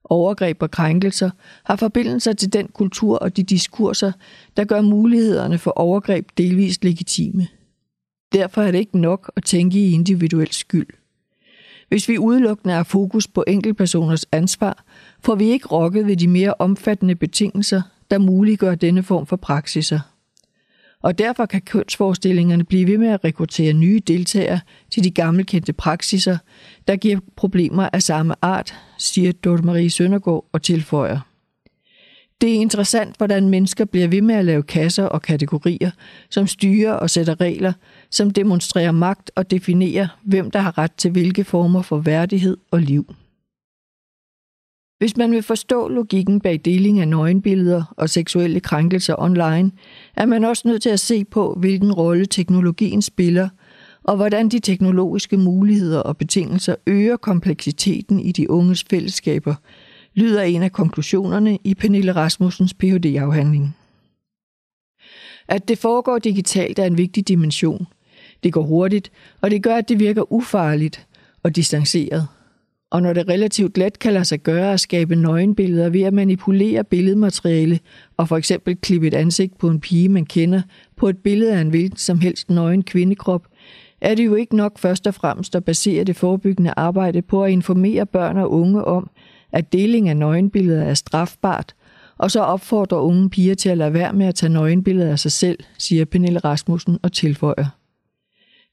Overgreb 0.09 0.61
og 0.61 0.71
krænkelser 0.71 1.29
har 1.63 1.75
forbindelser 1.75 2.33
til 2.33 2.53
den 2.53 2.67
kultur 2.67 3.17
og 3.17 3.37
de 3.37 3.43
diskurser, 3.43 4.11
der 4.57 4.65
gør 4.65 4.81
mulighederne 4.81 5.57
for 5.57 5.71
overgreb 5.71 6.29
delvist 6.37 6.83
legitime. 6.83 7.47
Derfor 8.33 8.61
er 8.61 8.71
det 8.71 8.79
ikke 8.79 8.99
nok 8.99 9.31
at 9.35 9.43
tænke 9.43 9.79
i 9.79 9.91
individuel 9.91 10.51
skyld. 10.51 10.87
Hvis 11.87 12.09
vi 12.09 12.17
udelukkende 12.17 12.73
har 12.73 12.83
fokus 12.83 13.27
på 13.27 13.43
enkeltpersoners 13.47 14.25
ansvar, 14.31 14.83
får 15.19 15.35
vi 15.35 15.45
ikke 15.45 15.67
rokket 15.67 16.07
ved 16.07 16.17
de 16.17 16.27
mere 16.27 16.53
omfattende 16.59 17.15
betingelser, 17.15 17.81
der 18.11 18.17
muliggør 18.17 18.75
denne 18.75 19.03
form 19.03 19.25
for 19.25 19.35
praksiser. 19.35 19.99
Og 21.05 21.17
derfor 21.17 21.45
kan 21.45 21.61
kønsforestillingerne 21.61 22.63
blive 22.63 22.87
ved 22.87 22.97
med 22.97 23.07
at 23.07 23.23
rekruttere 23.23 23.73
nye 23.73 24.01
deltagere 24.07 24.59
til 24.91 25.03
de 25.03 25.11
gammelkendte 25.11 25.73
praksiser, 25.73 26.37
der 26.87 26.95
giver 26.95 27.19
problemer 27.35 27.89
af 27.93 28.03
samme 28.03 28.35
art, 28.41 28.75
siger 28.97 29.31
Dorte 29.31 29.63
Marie 29.63 29.89
Søndergaard 29.89 30.45
og 30.51 30.61
tilføjer. 30.61 31.19
Det 32.41 32.49
er 32.49 32.53
interessant, 32.53 33.17
hvordan 33.17 33.49
mennesker 33.49 33.85
bliver 33.85 34.07
ved 34.07 34.21
med 34.21 34.35
at 34.35 34.45
lave 34.45 34.63
kasser 34.63 35.03
og 35.05 35.21
kategorier, 35.21 35.91
som 36.29 36.47
styrer 36.47 36.93
og 36.93 37.09
sætter 37.09 37.41
regler, 37.41 37.73
som 38.11 38.31
demonstrerer 38.31 38.91
magt 38.91 39.31
og 39.35 39.51
definerer, 39.51 40.07
hvem 40.23 40.51
der 40.51 40.59
har 40.59 40.77
ret 40.77 40.93
til 40.93 41.11
hvilke 41.11 41.43
former 41.43 41.81
for 41.81 41.97
værdighed 41.97 42.57
og 42.71 42.81
liv. 42.81 43.15
Hvis 45.05 45.17
man 45.17 45.31
vil 45.31 45.43
forstå 45.43 45.87
logikken 45.87 46.41
bag 46.41 46.61
deling 46.65 46.99
af 46.99 47.07
nøgenbilleder 47.07 47.93
og 47.97 48.09
seksuelle 48.09 48.59
krænkelser 48.59 49.15
online, 49.17 49.71
er 50.15 50.25
man 50.25 50.43
også 50.43 50.67
nødt 50.67 50.81
til 50.81 50.89
at 50.89 50.99
se 50.99 51.25
på, 51.25 51.53
hvilken 51.59 51.93
rolle 51.93 52.25
teknologien 52.25 53.01
spiller, 53.01 53.49
og 54.03 54.15
hvordan 54.15 54.49
de 54.49 54.59
teknologiske 54.59 55.37
muligheder 55.37 55.99
og 55.99 56.17
betingelser 56.17 56.75
øger 56.87 57.17
kompleksiteten 57.17 58.19
i 58.19 58.31
de 58.31 58.49
unges 58.49 58.85
fællesskaber, 58.89 59.55
lyder 60.13 60.41
en 60.41 60.63
af 60.63 60.71
konklusionerne 60.71 61.57
i 61.63 61.73
Pernille 61.73 62.11
Rasmussens 62.11 62.73
Ph.D.-afhandling. 62.73 63.77
At 65.47 65.67
det 65.67 65.77
foregår 65.77 66.19
digitalt 66.19 66.79
er 66.79 66.85
en 66.85 66.97
vigtig 66.97 67.27
dimension. 67.27 67.87
Det 68.43 68.53
går 68.53 68.63
hurtigt, 68.63 69.11
og 69.41 69.51
det 69.51 69.63
gør, 69.63 69.75
at 69.75 69.89
det 69.89 69.99
virker 69.99 70.33
ufarligt 70.33 71.07
og 71.43 71.55
distanceret. 71.55 72.27
Og 72.95 73.01
når 73.01 73.13
det 73.13 73.27
relativt 73.27 73.77
let 73.77 73.99
kan 73.99 74.13
lade 74.13 74.25
sig 74.25 74.39
gøre 74.39 74.73
at 74.73 74.79
skabe 74.79 75.15
nøgenbilleder 75.15 75.89
ved 75.89 76.01
at 76.01 76.13
manipulere 76.13 76.83
billedmateriale 76.83 77.79
og 78.17 78.27
for 78.27 78.37
eksempel 78.37 78.75
klippe 78.75 79.07
et 79.07 79.13
ansigt 79.13 79.57
på 79.57 79.69
en 79.69 79.79
pige, 79.79 80.09
man 80.09 80.25
kender, 80.25 80.61
på 80.95 81.09
et 81.09 81.17
billede 81.17 81.53
af 81.53 81.61
en 81.61 81.69
hvilken 81.69 81.97
som 81.97 82.19
helst 82.19 82.49
nøgen 82.49 82.83
kvindekrop, 82.83 83.47
er 84.01 84.15
det 84.15 84.25
jo 84.25 84.35
ikke 84.35 84.55
nok 84.55 84.79
først 84.79 85.07
og 85.07 85.13
fremmest 85.13 85.55
at 85.55 85.65
basere 85.65 86.03
det 86.03 86.15
forebyggende 86.15 86.73
arbejde 86.77 87.21
på 87.21 87.43
at 87.43 87.51
informere 87.51 88.05
børn 88.05 88.37
og 88.37 88.51
unge 88.51 88.83
om, 88.83 89.09
at 89.51 89.73
deling 89.73 90.09
af 90.09 90.17
nøgenbilleder 90.17 90.83
er 90.83 90.93
strafbart, 90.93 91.75
og 92.17 92.31
så 92.31 92.39
opfordrer 92.39 92.97
unge 92.97 93.29
piger 93.29 93.55
til 93.55 93.69
at 93.69 93.77
lade 93.77 93.93
være 93.93 94.13
med 94.13 94.25
at 94.25 94.35
tage 94.35 94.53
nøgenbilleder 94.53 95.11
af 95.11 95.19
sig 95.19 95.31
selv, 95.31 95.59
siger 95.77 96.05
Pernille 96.05 96.39
Rasmussen 96.39 96.97
og 97.03 97.11
tilføjer. 97.11 97.65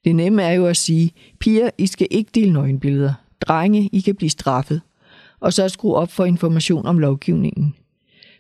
Det 0.05 0.17
nemme 0.17 0.43
er 0.43 0.53
jo 0.53 0.67
at 0.67 0.77
sige, 0.77 1.13
piger, 1.39 1.71
I 1.79 1.87
skal 1.87 2.07
ikke 2.11 2.31
dele 2.35 2.53
nøgenbilleder. 2.53 3.22
Drenge, 3.49 3.89
I 3.93 4.01
kan 4.01 4.15
blive 4.15 4.31
straffet. 4.31 4.81
Og 5.41 5.53
så 5.53 5.69
skrue 5.69 5.95
op 5.95 6.13
for 6.13 6.25
information 6.25 6.87
om 6.87 6.99
lovgivningen. 6.99 7.75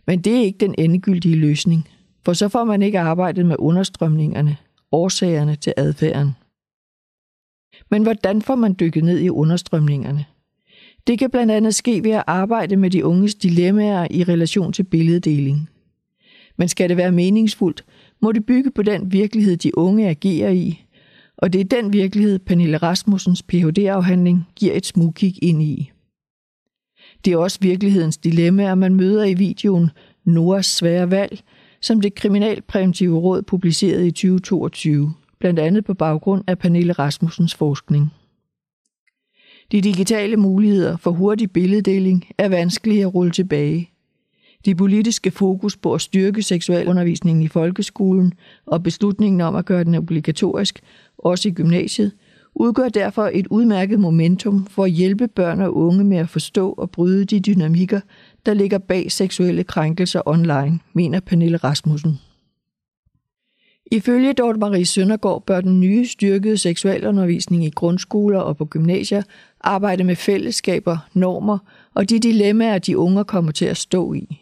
Men 0.07 0.21
det 0.21 0.37
er 0.37 0.43
ikke 0.43 0.59
den 0.59 0.75
endegyldige 0.79 1.37
løsning, 1.37 1.89
for 2.25 2.33
så 2.33 2.49
får 2.49 2.65
man 2.65 2.83
ikke 2.83 3.01
arbejdet 3.01 3.47
med 3.47 3.57
understrømningerne, 3.59 4.57
årsagerne 4.93 5.57
til 5.57 5.75
adfærden. 5.77 6.31
Men 7.91 8.03
hvordan 8.03 8.43
får 8.43 8.55
man 8.55 8.77
dykket 8.81 9.05
ned 9.05 9.19
i 9.19 9.29
understrømningerne? 9.29 10.25
Det 11.07 11.19
kan 11.19 11.31
blandt 11.31 11.53
andet 11.53 11.75
ske 11.75 12.05
ved 12.05 12.11
at 12.11 12.25
arbejde 12.27 12.77
med 12.77 12.91
de 12.91 13.05
unges 13.05 13.35
dilemmaer 13.35 14.07
i 14.11 14.25
relation 14.25 14.73
til 14.73 14.83
billeddeling. 14.83 15.69
Men 16.57 16.69
skal 16.69 16.89
det 16.89 16.97
være 16.97 17.13
meningsfuldt, 17.13 17.85
må 18.23 18.33
det 18.33 18.47
bygge 18.47 18.71
på 18.71 18.83
den 18.83 19.13
virkelighed, 19.13 19.57
de 19.57 19.79
unge 19.79 20.09
agerer 20.09 20.51
i, 20.51 20.85
og 21.43 21.53
det 21.53 21.61
er 21.61 21.65
den 21.65 21.93
virkelighed, 21.93 22.39
Pernille 22.39 22.77
Rasmussens 22.77 23.43
Ph.D.-afhandling 23.43 24.39
giver 24.57 24.75
et 24.75 24.87
smugkig 24.87 25.45
ind 25.45 25.63
i. 25.63 25.91
Det 27.25 27.33
er 27.33 27.37
også 27.37 27.59
virkelighedens 27.61 28.17
dilemmaer, 28.17 28.75
man 28.75 28.95
møder 28.95 29.25
i 29.25 29.35
videoen 29.35 29.91
Noras 30.25 30.67
svære 30.67 31.11
valg, 31.11 31.41
som 31.81 32.01
det 32.01 32.15
kriminalpræventive 32.15 33.19
råd 33.19 33.43
publicerede 33.43 34.07
i 34.07 34.11
2022, 34.11 35.13
blandt 35.41 35.59
andet 35.59 35.85
på 35.85 35.95
baggrund 35.95 36.45
af 36.47 36.59
Pernille 36.59 36.93
Rasmussens 36.93 37.55
forskning. 37.55 38.13
De 39.73 39.81
digitale 39.81 40.37
muligheder 40.37 40.97
for 40.97 41.11
hurtig 41.11 41.51
billeddeling 41.51 42.27
er 42.39 42.49
vanskelige 42.49 43.03
at 43.03 43.15
rulle 43.15 43.33
tilbage. 43.33 43.93
De 44.65 44.75
politiske 44.75 45.31
fokus 45.31 45.77
på 45.77 45.95
at 45.95 46.01
styrke 46.01 46.43
seksualundervisningen 46.43 47.43
i 47.43 47.49
folkeskolen 47.49 48.33
og 48.67 48.83
beslutningen 48.83 49.41
om 49.41 49.55
at 49.55 49.65
gøre 49.65 49.85
den 49.85 49.95
obligatorisk, 49.95 50.81
også 51.23 51.49
i 51.49 51.52
gymnasiet, 51.52 52.12
udgør 52.55 52.88
derfor 52.88 53.31
et 53.33 53.47
udmærket 53.47 54.00
momentum 54.00 54.67
for 54.67 54.85
at 54.85 54.91
hjælpe 54.91 55.29
børn 55.29 55.61
og 55.61 55.76
unge 55.76 56.05
med 56.05 56.19
at 56.19 56.29
forstå 56.29 56.71
og 56.71 56.91
bryde 56.91 57.25
de 57.25 57.41
dynamikker, 57.41 58.00
der 58.47 58.55
ligger 58.55 58.79
bag 58.79 59.12
seksuelle 59.12 59.64
krænkelser 59.64 60.23
online, 60.26 60.79
mener 60.93 61.21
Pernille 61.21 61.57
Rasmussen. 61.57 62.19
Ifølge 63.93 64.33
Dorte 64.33 64.59
Marie 64.59 64.87
Søndergaard 64.87 65.47
bør 65.47 65.61
den 65.61 65.81
nye 65.81 66.07
styrkede 66.07 66.57
seksualundervisning 66.59 67.64
i 67.64 67.71
grundskoler 67.71 68.41
og 68.41 68.57
på 68.57 68.64
gymnasier 68.64 69.23
arbejde 69.61 70.05
med 70.05 70.17
fællesskaber, 70.17 70.99
normer 71.14 71.59
og 71.95 72.11
de 72.11 72.19
dilemmaer, 72.19 72.79
de 72.79 72.99
unge 72.99 73.25
kommer 73.25 73.52
til 73.52 73.64
at 73.64 73.76
stå 73.76 74.12
i. 74.12 74.42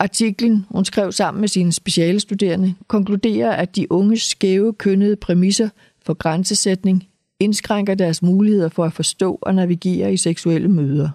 Artiklen, 0.00 0.66
hun 0.70 0.84
skrev 0.84 1.12
sammen 1.12 1.40
med 1.40 1.48
sine 1.48 1.72
specialestuderende, 1.72 2.74
konkluderer, 2.88 3.50
at 3.50 3.76
de 3.76 3.92
unges 3.92 4.22
skæve 4.22 4.72
kønnede 4.72 5.16
præmisser 5.16 5.68
for 6.06 6.14
grænsesætning 6.14 7.08
indskrænker 7.40 7.94
deres 7.94 8.22
muligheder 8.22 8.68
for 8.68 8.84
at 8.84 8.92
forstå 8.92 9.38
og 9.42 9.54
navigere 9.54 10.12
i 10.12 10.16
seksuelle 10.16 10.68
møder. 10.68 11.08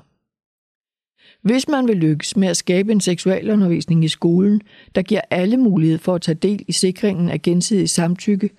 Hvis 1.42 1.68
man 1.68 1.88
vil 1.88 1.98
lykkes 1.98 2.38
med 2.38 2.48
at 2.48 2.58
skabe 2.58 2.92
en 2.92 3.02
seksualundervisning 3.02 4.06
i 4.06 4.08
skolen, 4.08 4.62
der 4.96 5.02
giver 5.02 5.22
alle 5.30 5.58
mulighed 5.58 5.98
for 5.98 6.16
at 6.16 6.22
tage 6.22 6.36
del 6.36 6.66
i 6.68 6.72
sikringen 6.72 7.30
af 7.30 7.42
gensidig 7.42 7.90
samtykke, 7.90 8.50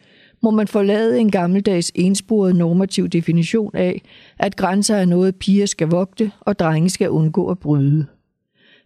må 0.43 0.51
man 0.51 0.69
forlade 0.69 1.19
en 1.19 1.31
gammeldags 1.31 1.93
ensporet 1.95 2.57
normativ 2.57 3.09
definition 3.09 3.77
af, 3.77 4.03
at 4.39 4.57
grænser 4.57 4.97
er 4.97 5.05
noget, 5.05 5.37
piger 5.37 5.67
skal 5.67 5.89
vogte 5.89 6.33
og 6.41 6.59
drenge 6.59 6.91
skal 6.91 7.11
undgå 7.11 7.51
at 7.51 7.59
bryde. 7.59 8.07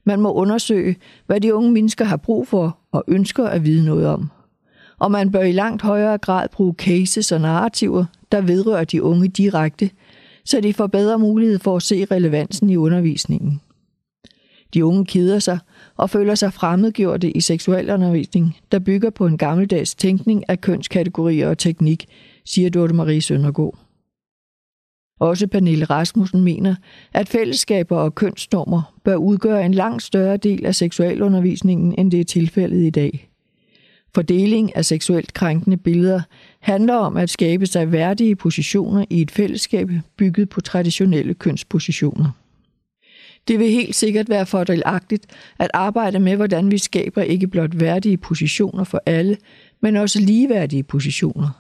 Man 0.05 0.21
må 0.21 0.33
undersøge, 0.33 0.97
hvad 1.27 1.41
de 1.41 1.55
unge 1.55 1.73
mennesker 1.73 2.05
har 2.05 2.17
brug 2.17 2.49
for 2.49 2.79
og 2.93 3.05
ønsker 3.09 3.45
at 3.45 3.65
vide 3.65 3.85
noget 3.85 4.07
om. 4.07 4.31
Og 4.99 5.11
man 5.11 5.31
bør 5.33 5.43
i 5.43 5.53
langt 5.53 5.83
højere 5.83 6.19
grad 6.19 6.49
bruge 6.53 6.75
cases 6.79 7.33
og 7.33 7.41
narrativer, 7.41 8.05
der 8.33 8.41
vedrører 8.41 8.85
de 8.85 9.03
unge 9.03 9.29
direkte, 9.29 9.91
så 10.45 10.61
de 10.61 10.75
får 10.75 10.87
bedre 10.87 11.19
mulighed 11.19 11.59
for 11.59 11.77
at 11.77 11.83
se 11.83 12.05
relevansen 12.05 12.71
i 12.71 12.77
undervisningen. 12.77 13.61
De 14.75 14.85
unge 14.85 15.05
keder 15.07 15.39
sig 15.39 15.59
og 15.97 16.11
føler 16.11 16.35
sig 16.35 16.53
fremmedgjorte 16.53 17.31
i 17.31 17.41
seksualundervisning, 17.41 18.57
der 18.73 18.79
bygger 18.79 19.11
på 19.11 19.27
en 19.27 19.39
gammeldags 19.39 19.95
tænkning 19.95 20.45
af 20.49 20.61
kønskategorier 20.61 21.49
og 21.49 21.59
teknik, 21.59 22.07
siger 22.45 22.71
Dorte 22.71 22.95
Marie 22.95 23.23
Søndergaard. 23.23 23.90
Også 25.21 25.47
Pernille 25.47 25.85
Rasmussen 25.85 26.45
mener, 26.45 26.75
at 27.13 27.29
fællesskaber 27.29 27.97
og 27.97 28.15
kønsnormer 28.15 28.95
bør 29.05 29.17
udgøre 29.17 29.65
en 29.67 29.75
langt 29.75 30.03
større 30.03 30.37
del 30.37 30.67
af 30.67 30.75
seksualundervisningen, 30.75 31.95
end 31.99 32.11
det 32.11 32.21
er 32.21 32.25
tilfældet 32.25 32.87
i 32.87 32.91
dag. 32.91 33.31
Fordeling 34.15 34.77
af 34.77 34.85
seksuelt 34.85 35.35
krænkende 35.35 35.77
billeder 35.77 36.21
handler 36.61 36.95
om 36.95 37.17
at 37.17 37.31
skabe 37.31 37.67
sig 37.67 37.93
værdige 37.93 38.37
positioner 38.37 39.05
i 39.11 39.21
et 39.21 39.31
fællesskab 39.31 39.91
bygget 40.17 40.49
på 40.49 40.61
traditionelle 40.61 41.35
kønspositioner. 41.35 42.31
Det 43.49 43.59
vil 43.59 43.71
helt 43.71 43.95
sikkert 43.95 44.29
være 44.29 44.47
fordelagtigt 44.47 45.27
at 45.59 45.71
arbejde 45.75 46.19
med, 46.19 46.37
hvordan 46.37 46.71
vi 46.71 46.79
skaber 46.79 47.23
ikke 47.23 47.49
blot 47.49 47.81
værdige 47.81 48.17
positioner 48.17 48.85
for 48.85 49.03
alle, 49.07 49.37
men 49.83 49.97
også 49.97 50.21
ligeværdige 50.21 50.83
positioner. 50.83 51.60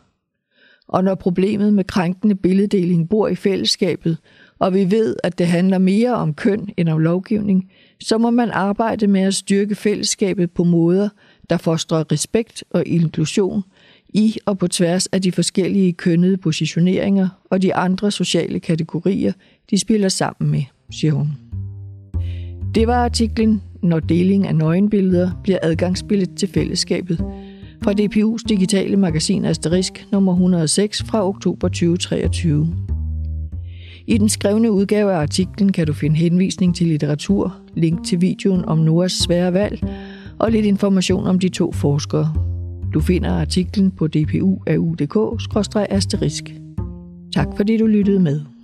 Og 0.90 1.04
når 1.04 1.14
problemet 1.14 1.74
med 1.74 1.84
krænkende 1.84 2.34
billeddeling 2.34 3.08
bor 3.08 3.28
i 3.28 3.34
fællesskabet, 3.34 4.18
og 4.58 4.74
vi 4.74 4.90
ved, 4.90 5.16
at 5.24 5.38
det 5.38 5.46
handler 5.46 5.78
mere 5.78 6.14
om 6.14 6.34
køn 6.34 6.68
end 6.76 6.88
om 6.88 6.98
lovgivning, 6.98 7.70
så 8.00 8.18
må 8.18 8.30
man 8.30 8.50
arbejde 8.50 9.06
med 9.06 9.20
at 9.20 9.34
styrke 9.34 9.74
fællesskabet 9.74 10.50
på 10.50 10.64
måder, 10.64 11.08
der 11.50 11.56
fostrer 11.56 12.12
respekt 12.12 12.64
og 12.70 12.86
inklusion 12.86 13.62
i 14.08 14.36
og 14.46 14.58
på 14.58 14.68
tværs 14.68 15.06
af 15.06 15.22
de 15.22 15.32
forskellige 15.32 15.92
kønnede 15.92 16.36
positioneringer 16.36 17.28
og 17.50 17.62
de 17.62 17.74
andre 17.74 18.10
sociale 18.10 18.60
kategorier, 18.60 19.32
de 19.70 19.78
spiller 19.78 20.08
sammen 20.08 20.50
med, 20.50 20.62
siger 20.90 21.12
hun. 21.12 21.28
Det 22.74 22.86
var 22.86 23.04
artiklen, 23.04 23.62
når 23.82 24.00
deling 24.00 24.46
af 24.46 24.54
nøgenbilleder 24.54 25.30
bliver 25.42 25.58
adgangsbillet 25.62 26.36
til 26.36 26.48
fællesskabet, 26.48 27.24
fra 27.84 27.92
DPU's 27.92 28.42
digitale 28.48 28.96
magasin 28.96 29.44
Asterisk 29.44 30.06
nummer 30.12 30.32
106 30.32 31.02
fra 31.02 31.28
oktober 31.28 31.68
2023. 31.68 32.74
I 34.06 34.18
den 34.18 34.28
skrevne 34.28 34.72
udgave 34.72 35.12
af 35.12 35.16
artiklen 35.16 35.72
kan 35.72 35.86
du 35.86 35.92
finde 35.92 36.16
henvisning 36.16 36.76
til 36.76 36.86
litteratur, 36.86 37.56
link 37.74 38.04
til 38.04 38.20
videoen 38.20 38.64
om 38.64 38.78
Noas 38.78 39.12
svære 39.12 39.52
valg 39.52 39.88
og 40.38 40.50
lidt 40.50 40.66
information 40.66 41.26
om 41.26 41.38
de 41.38 41.48
to 41.48 41.72
forskere. 41.72 42.34
Du 42.94 43.00
finder 43.00 43.30
artiklen 43.30 43.90
på 43.90 44.06
dpu.au.dk-asterisk. 44.06 46.54
Tak 47.34 47.48
fordi 47.56 47.76
du 47.76 47.86
lyttede 47.86 48.20
med. 48.20 48.59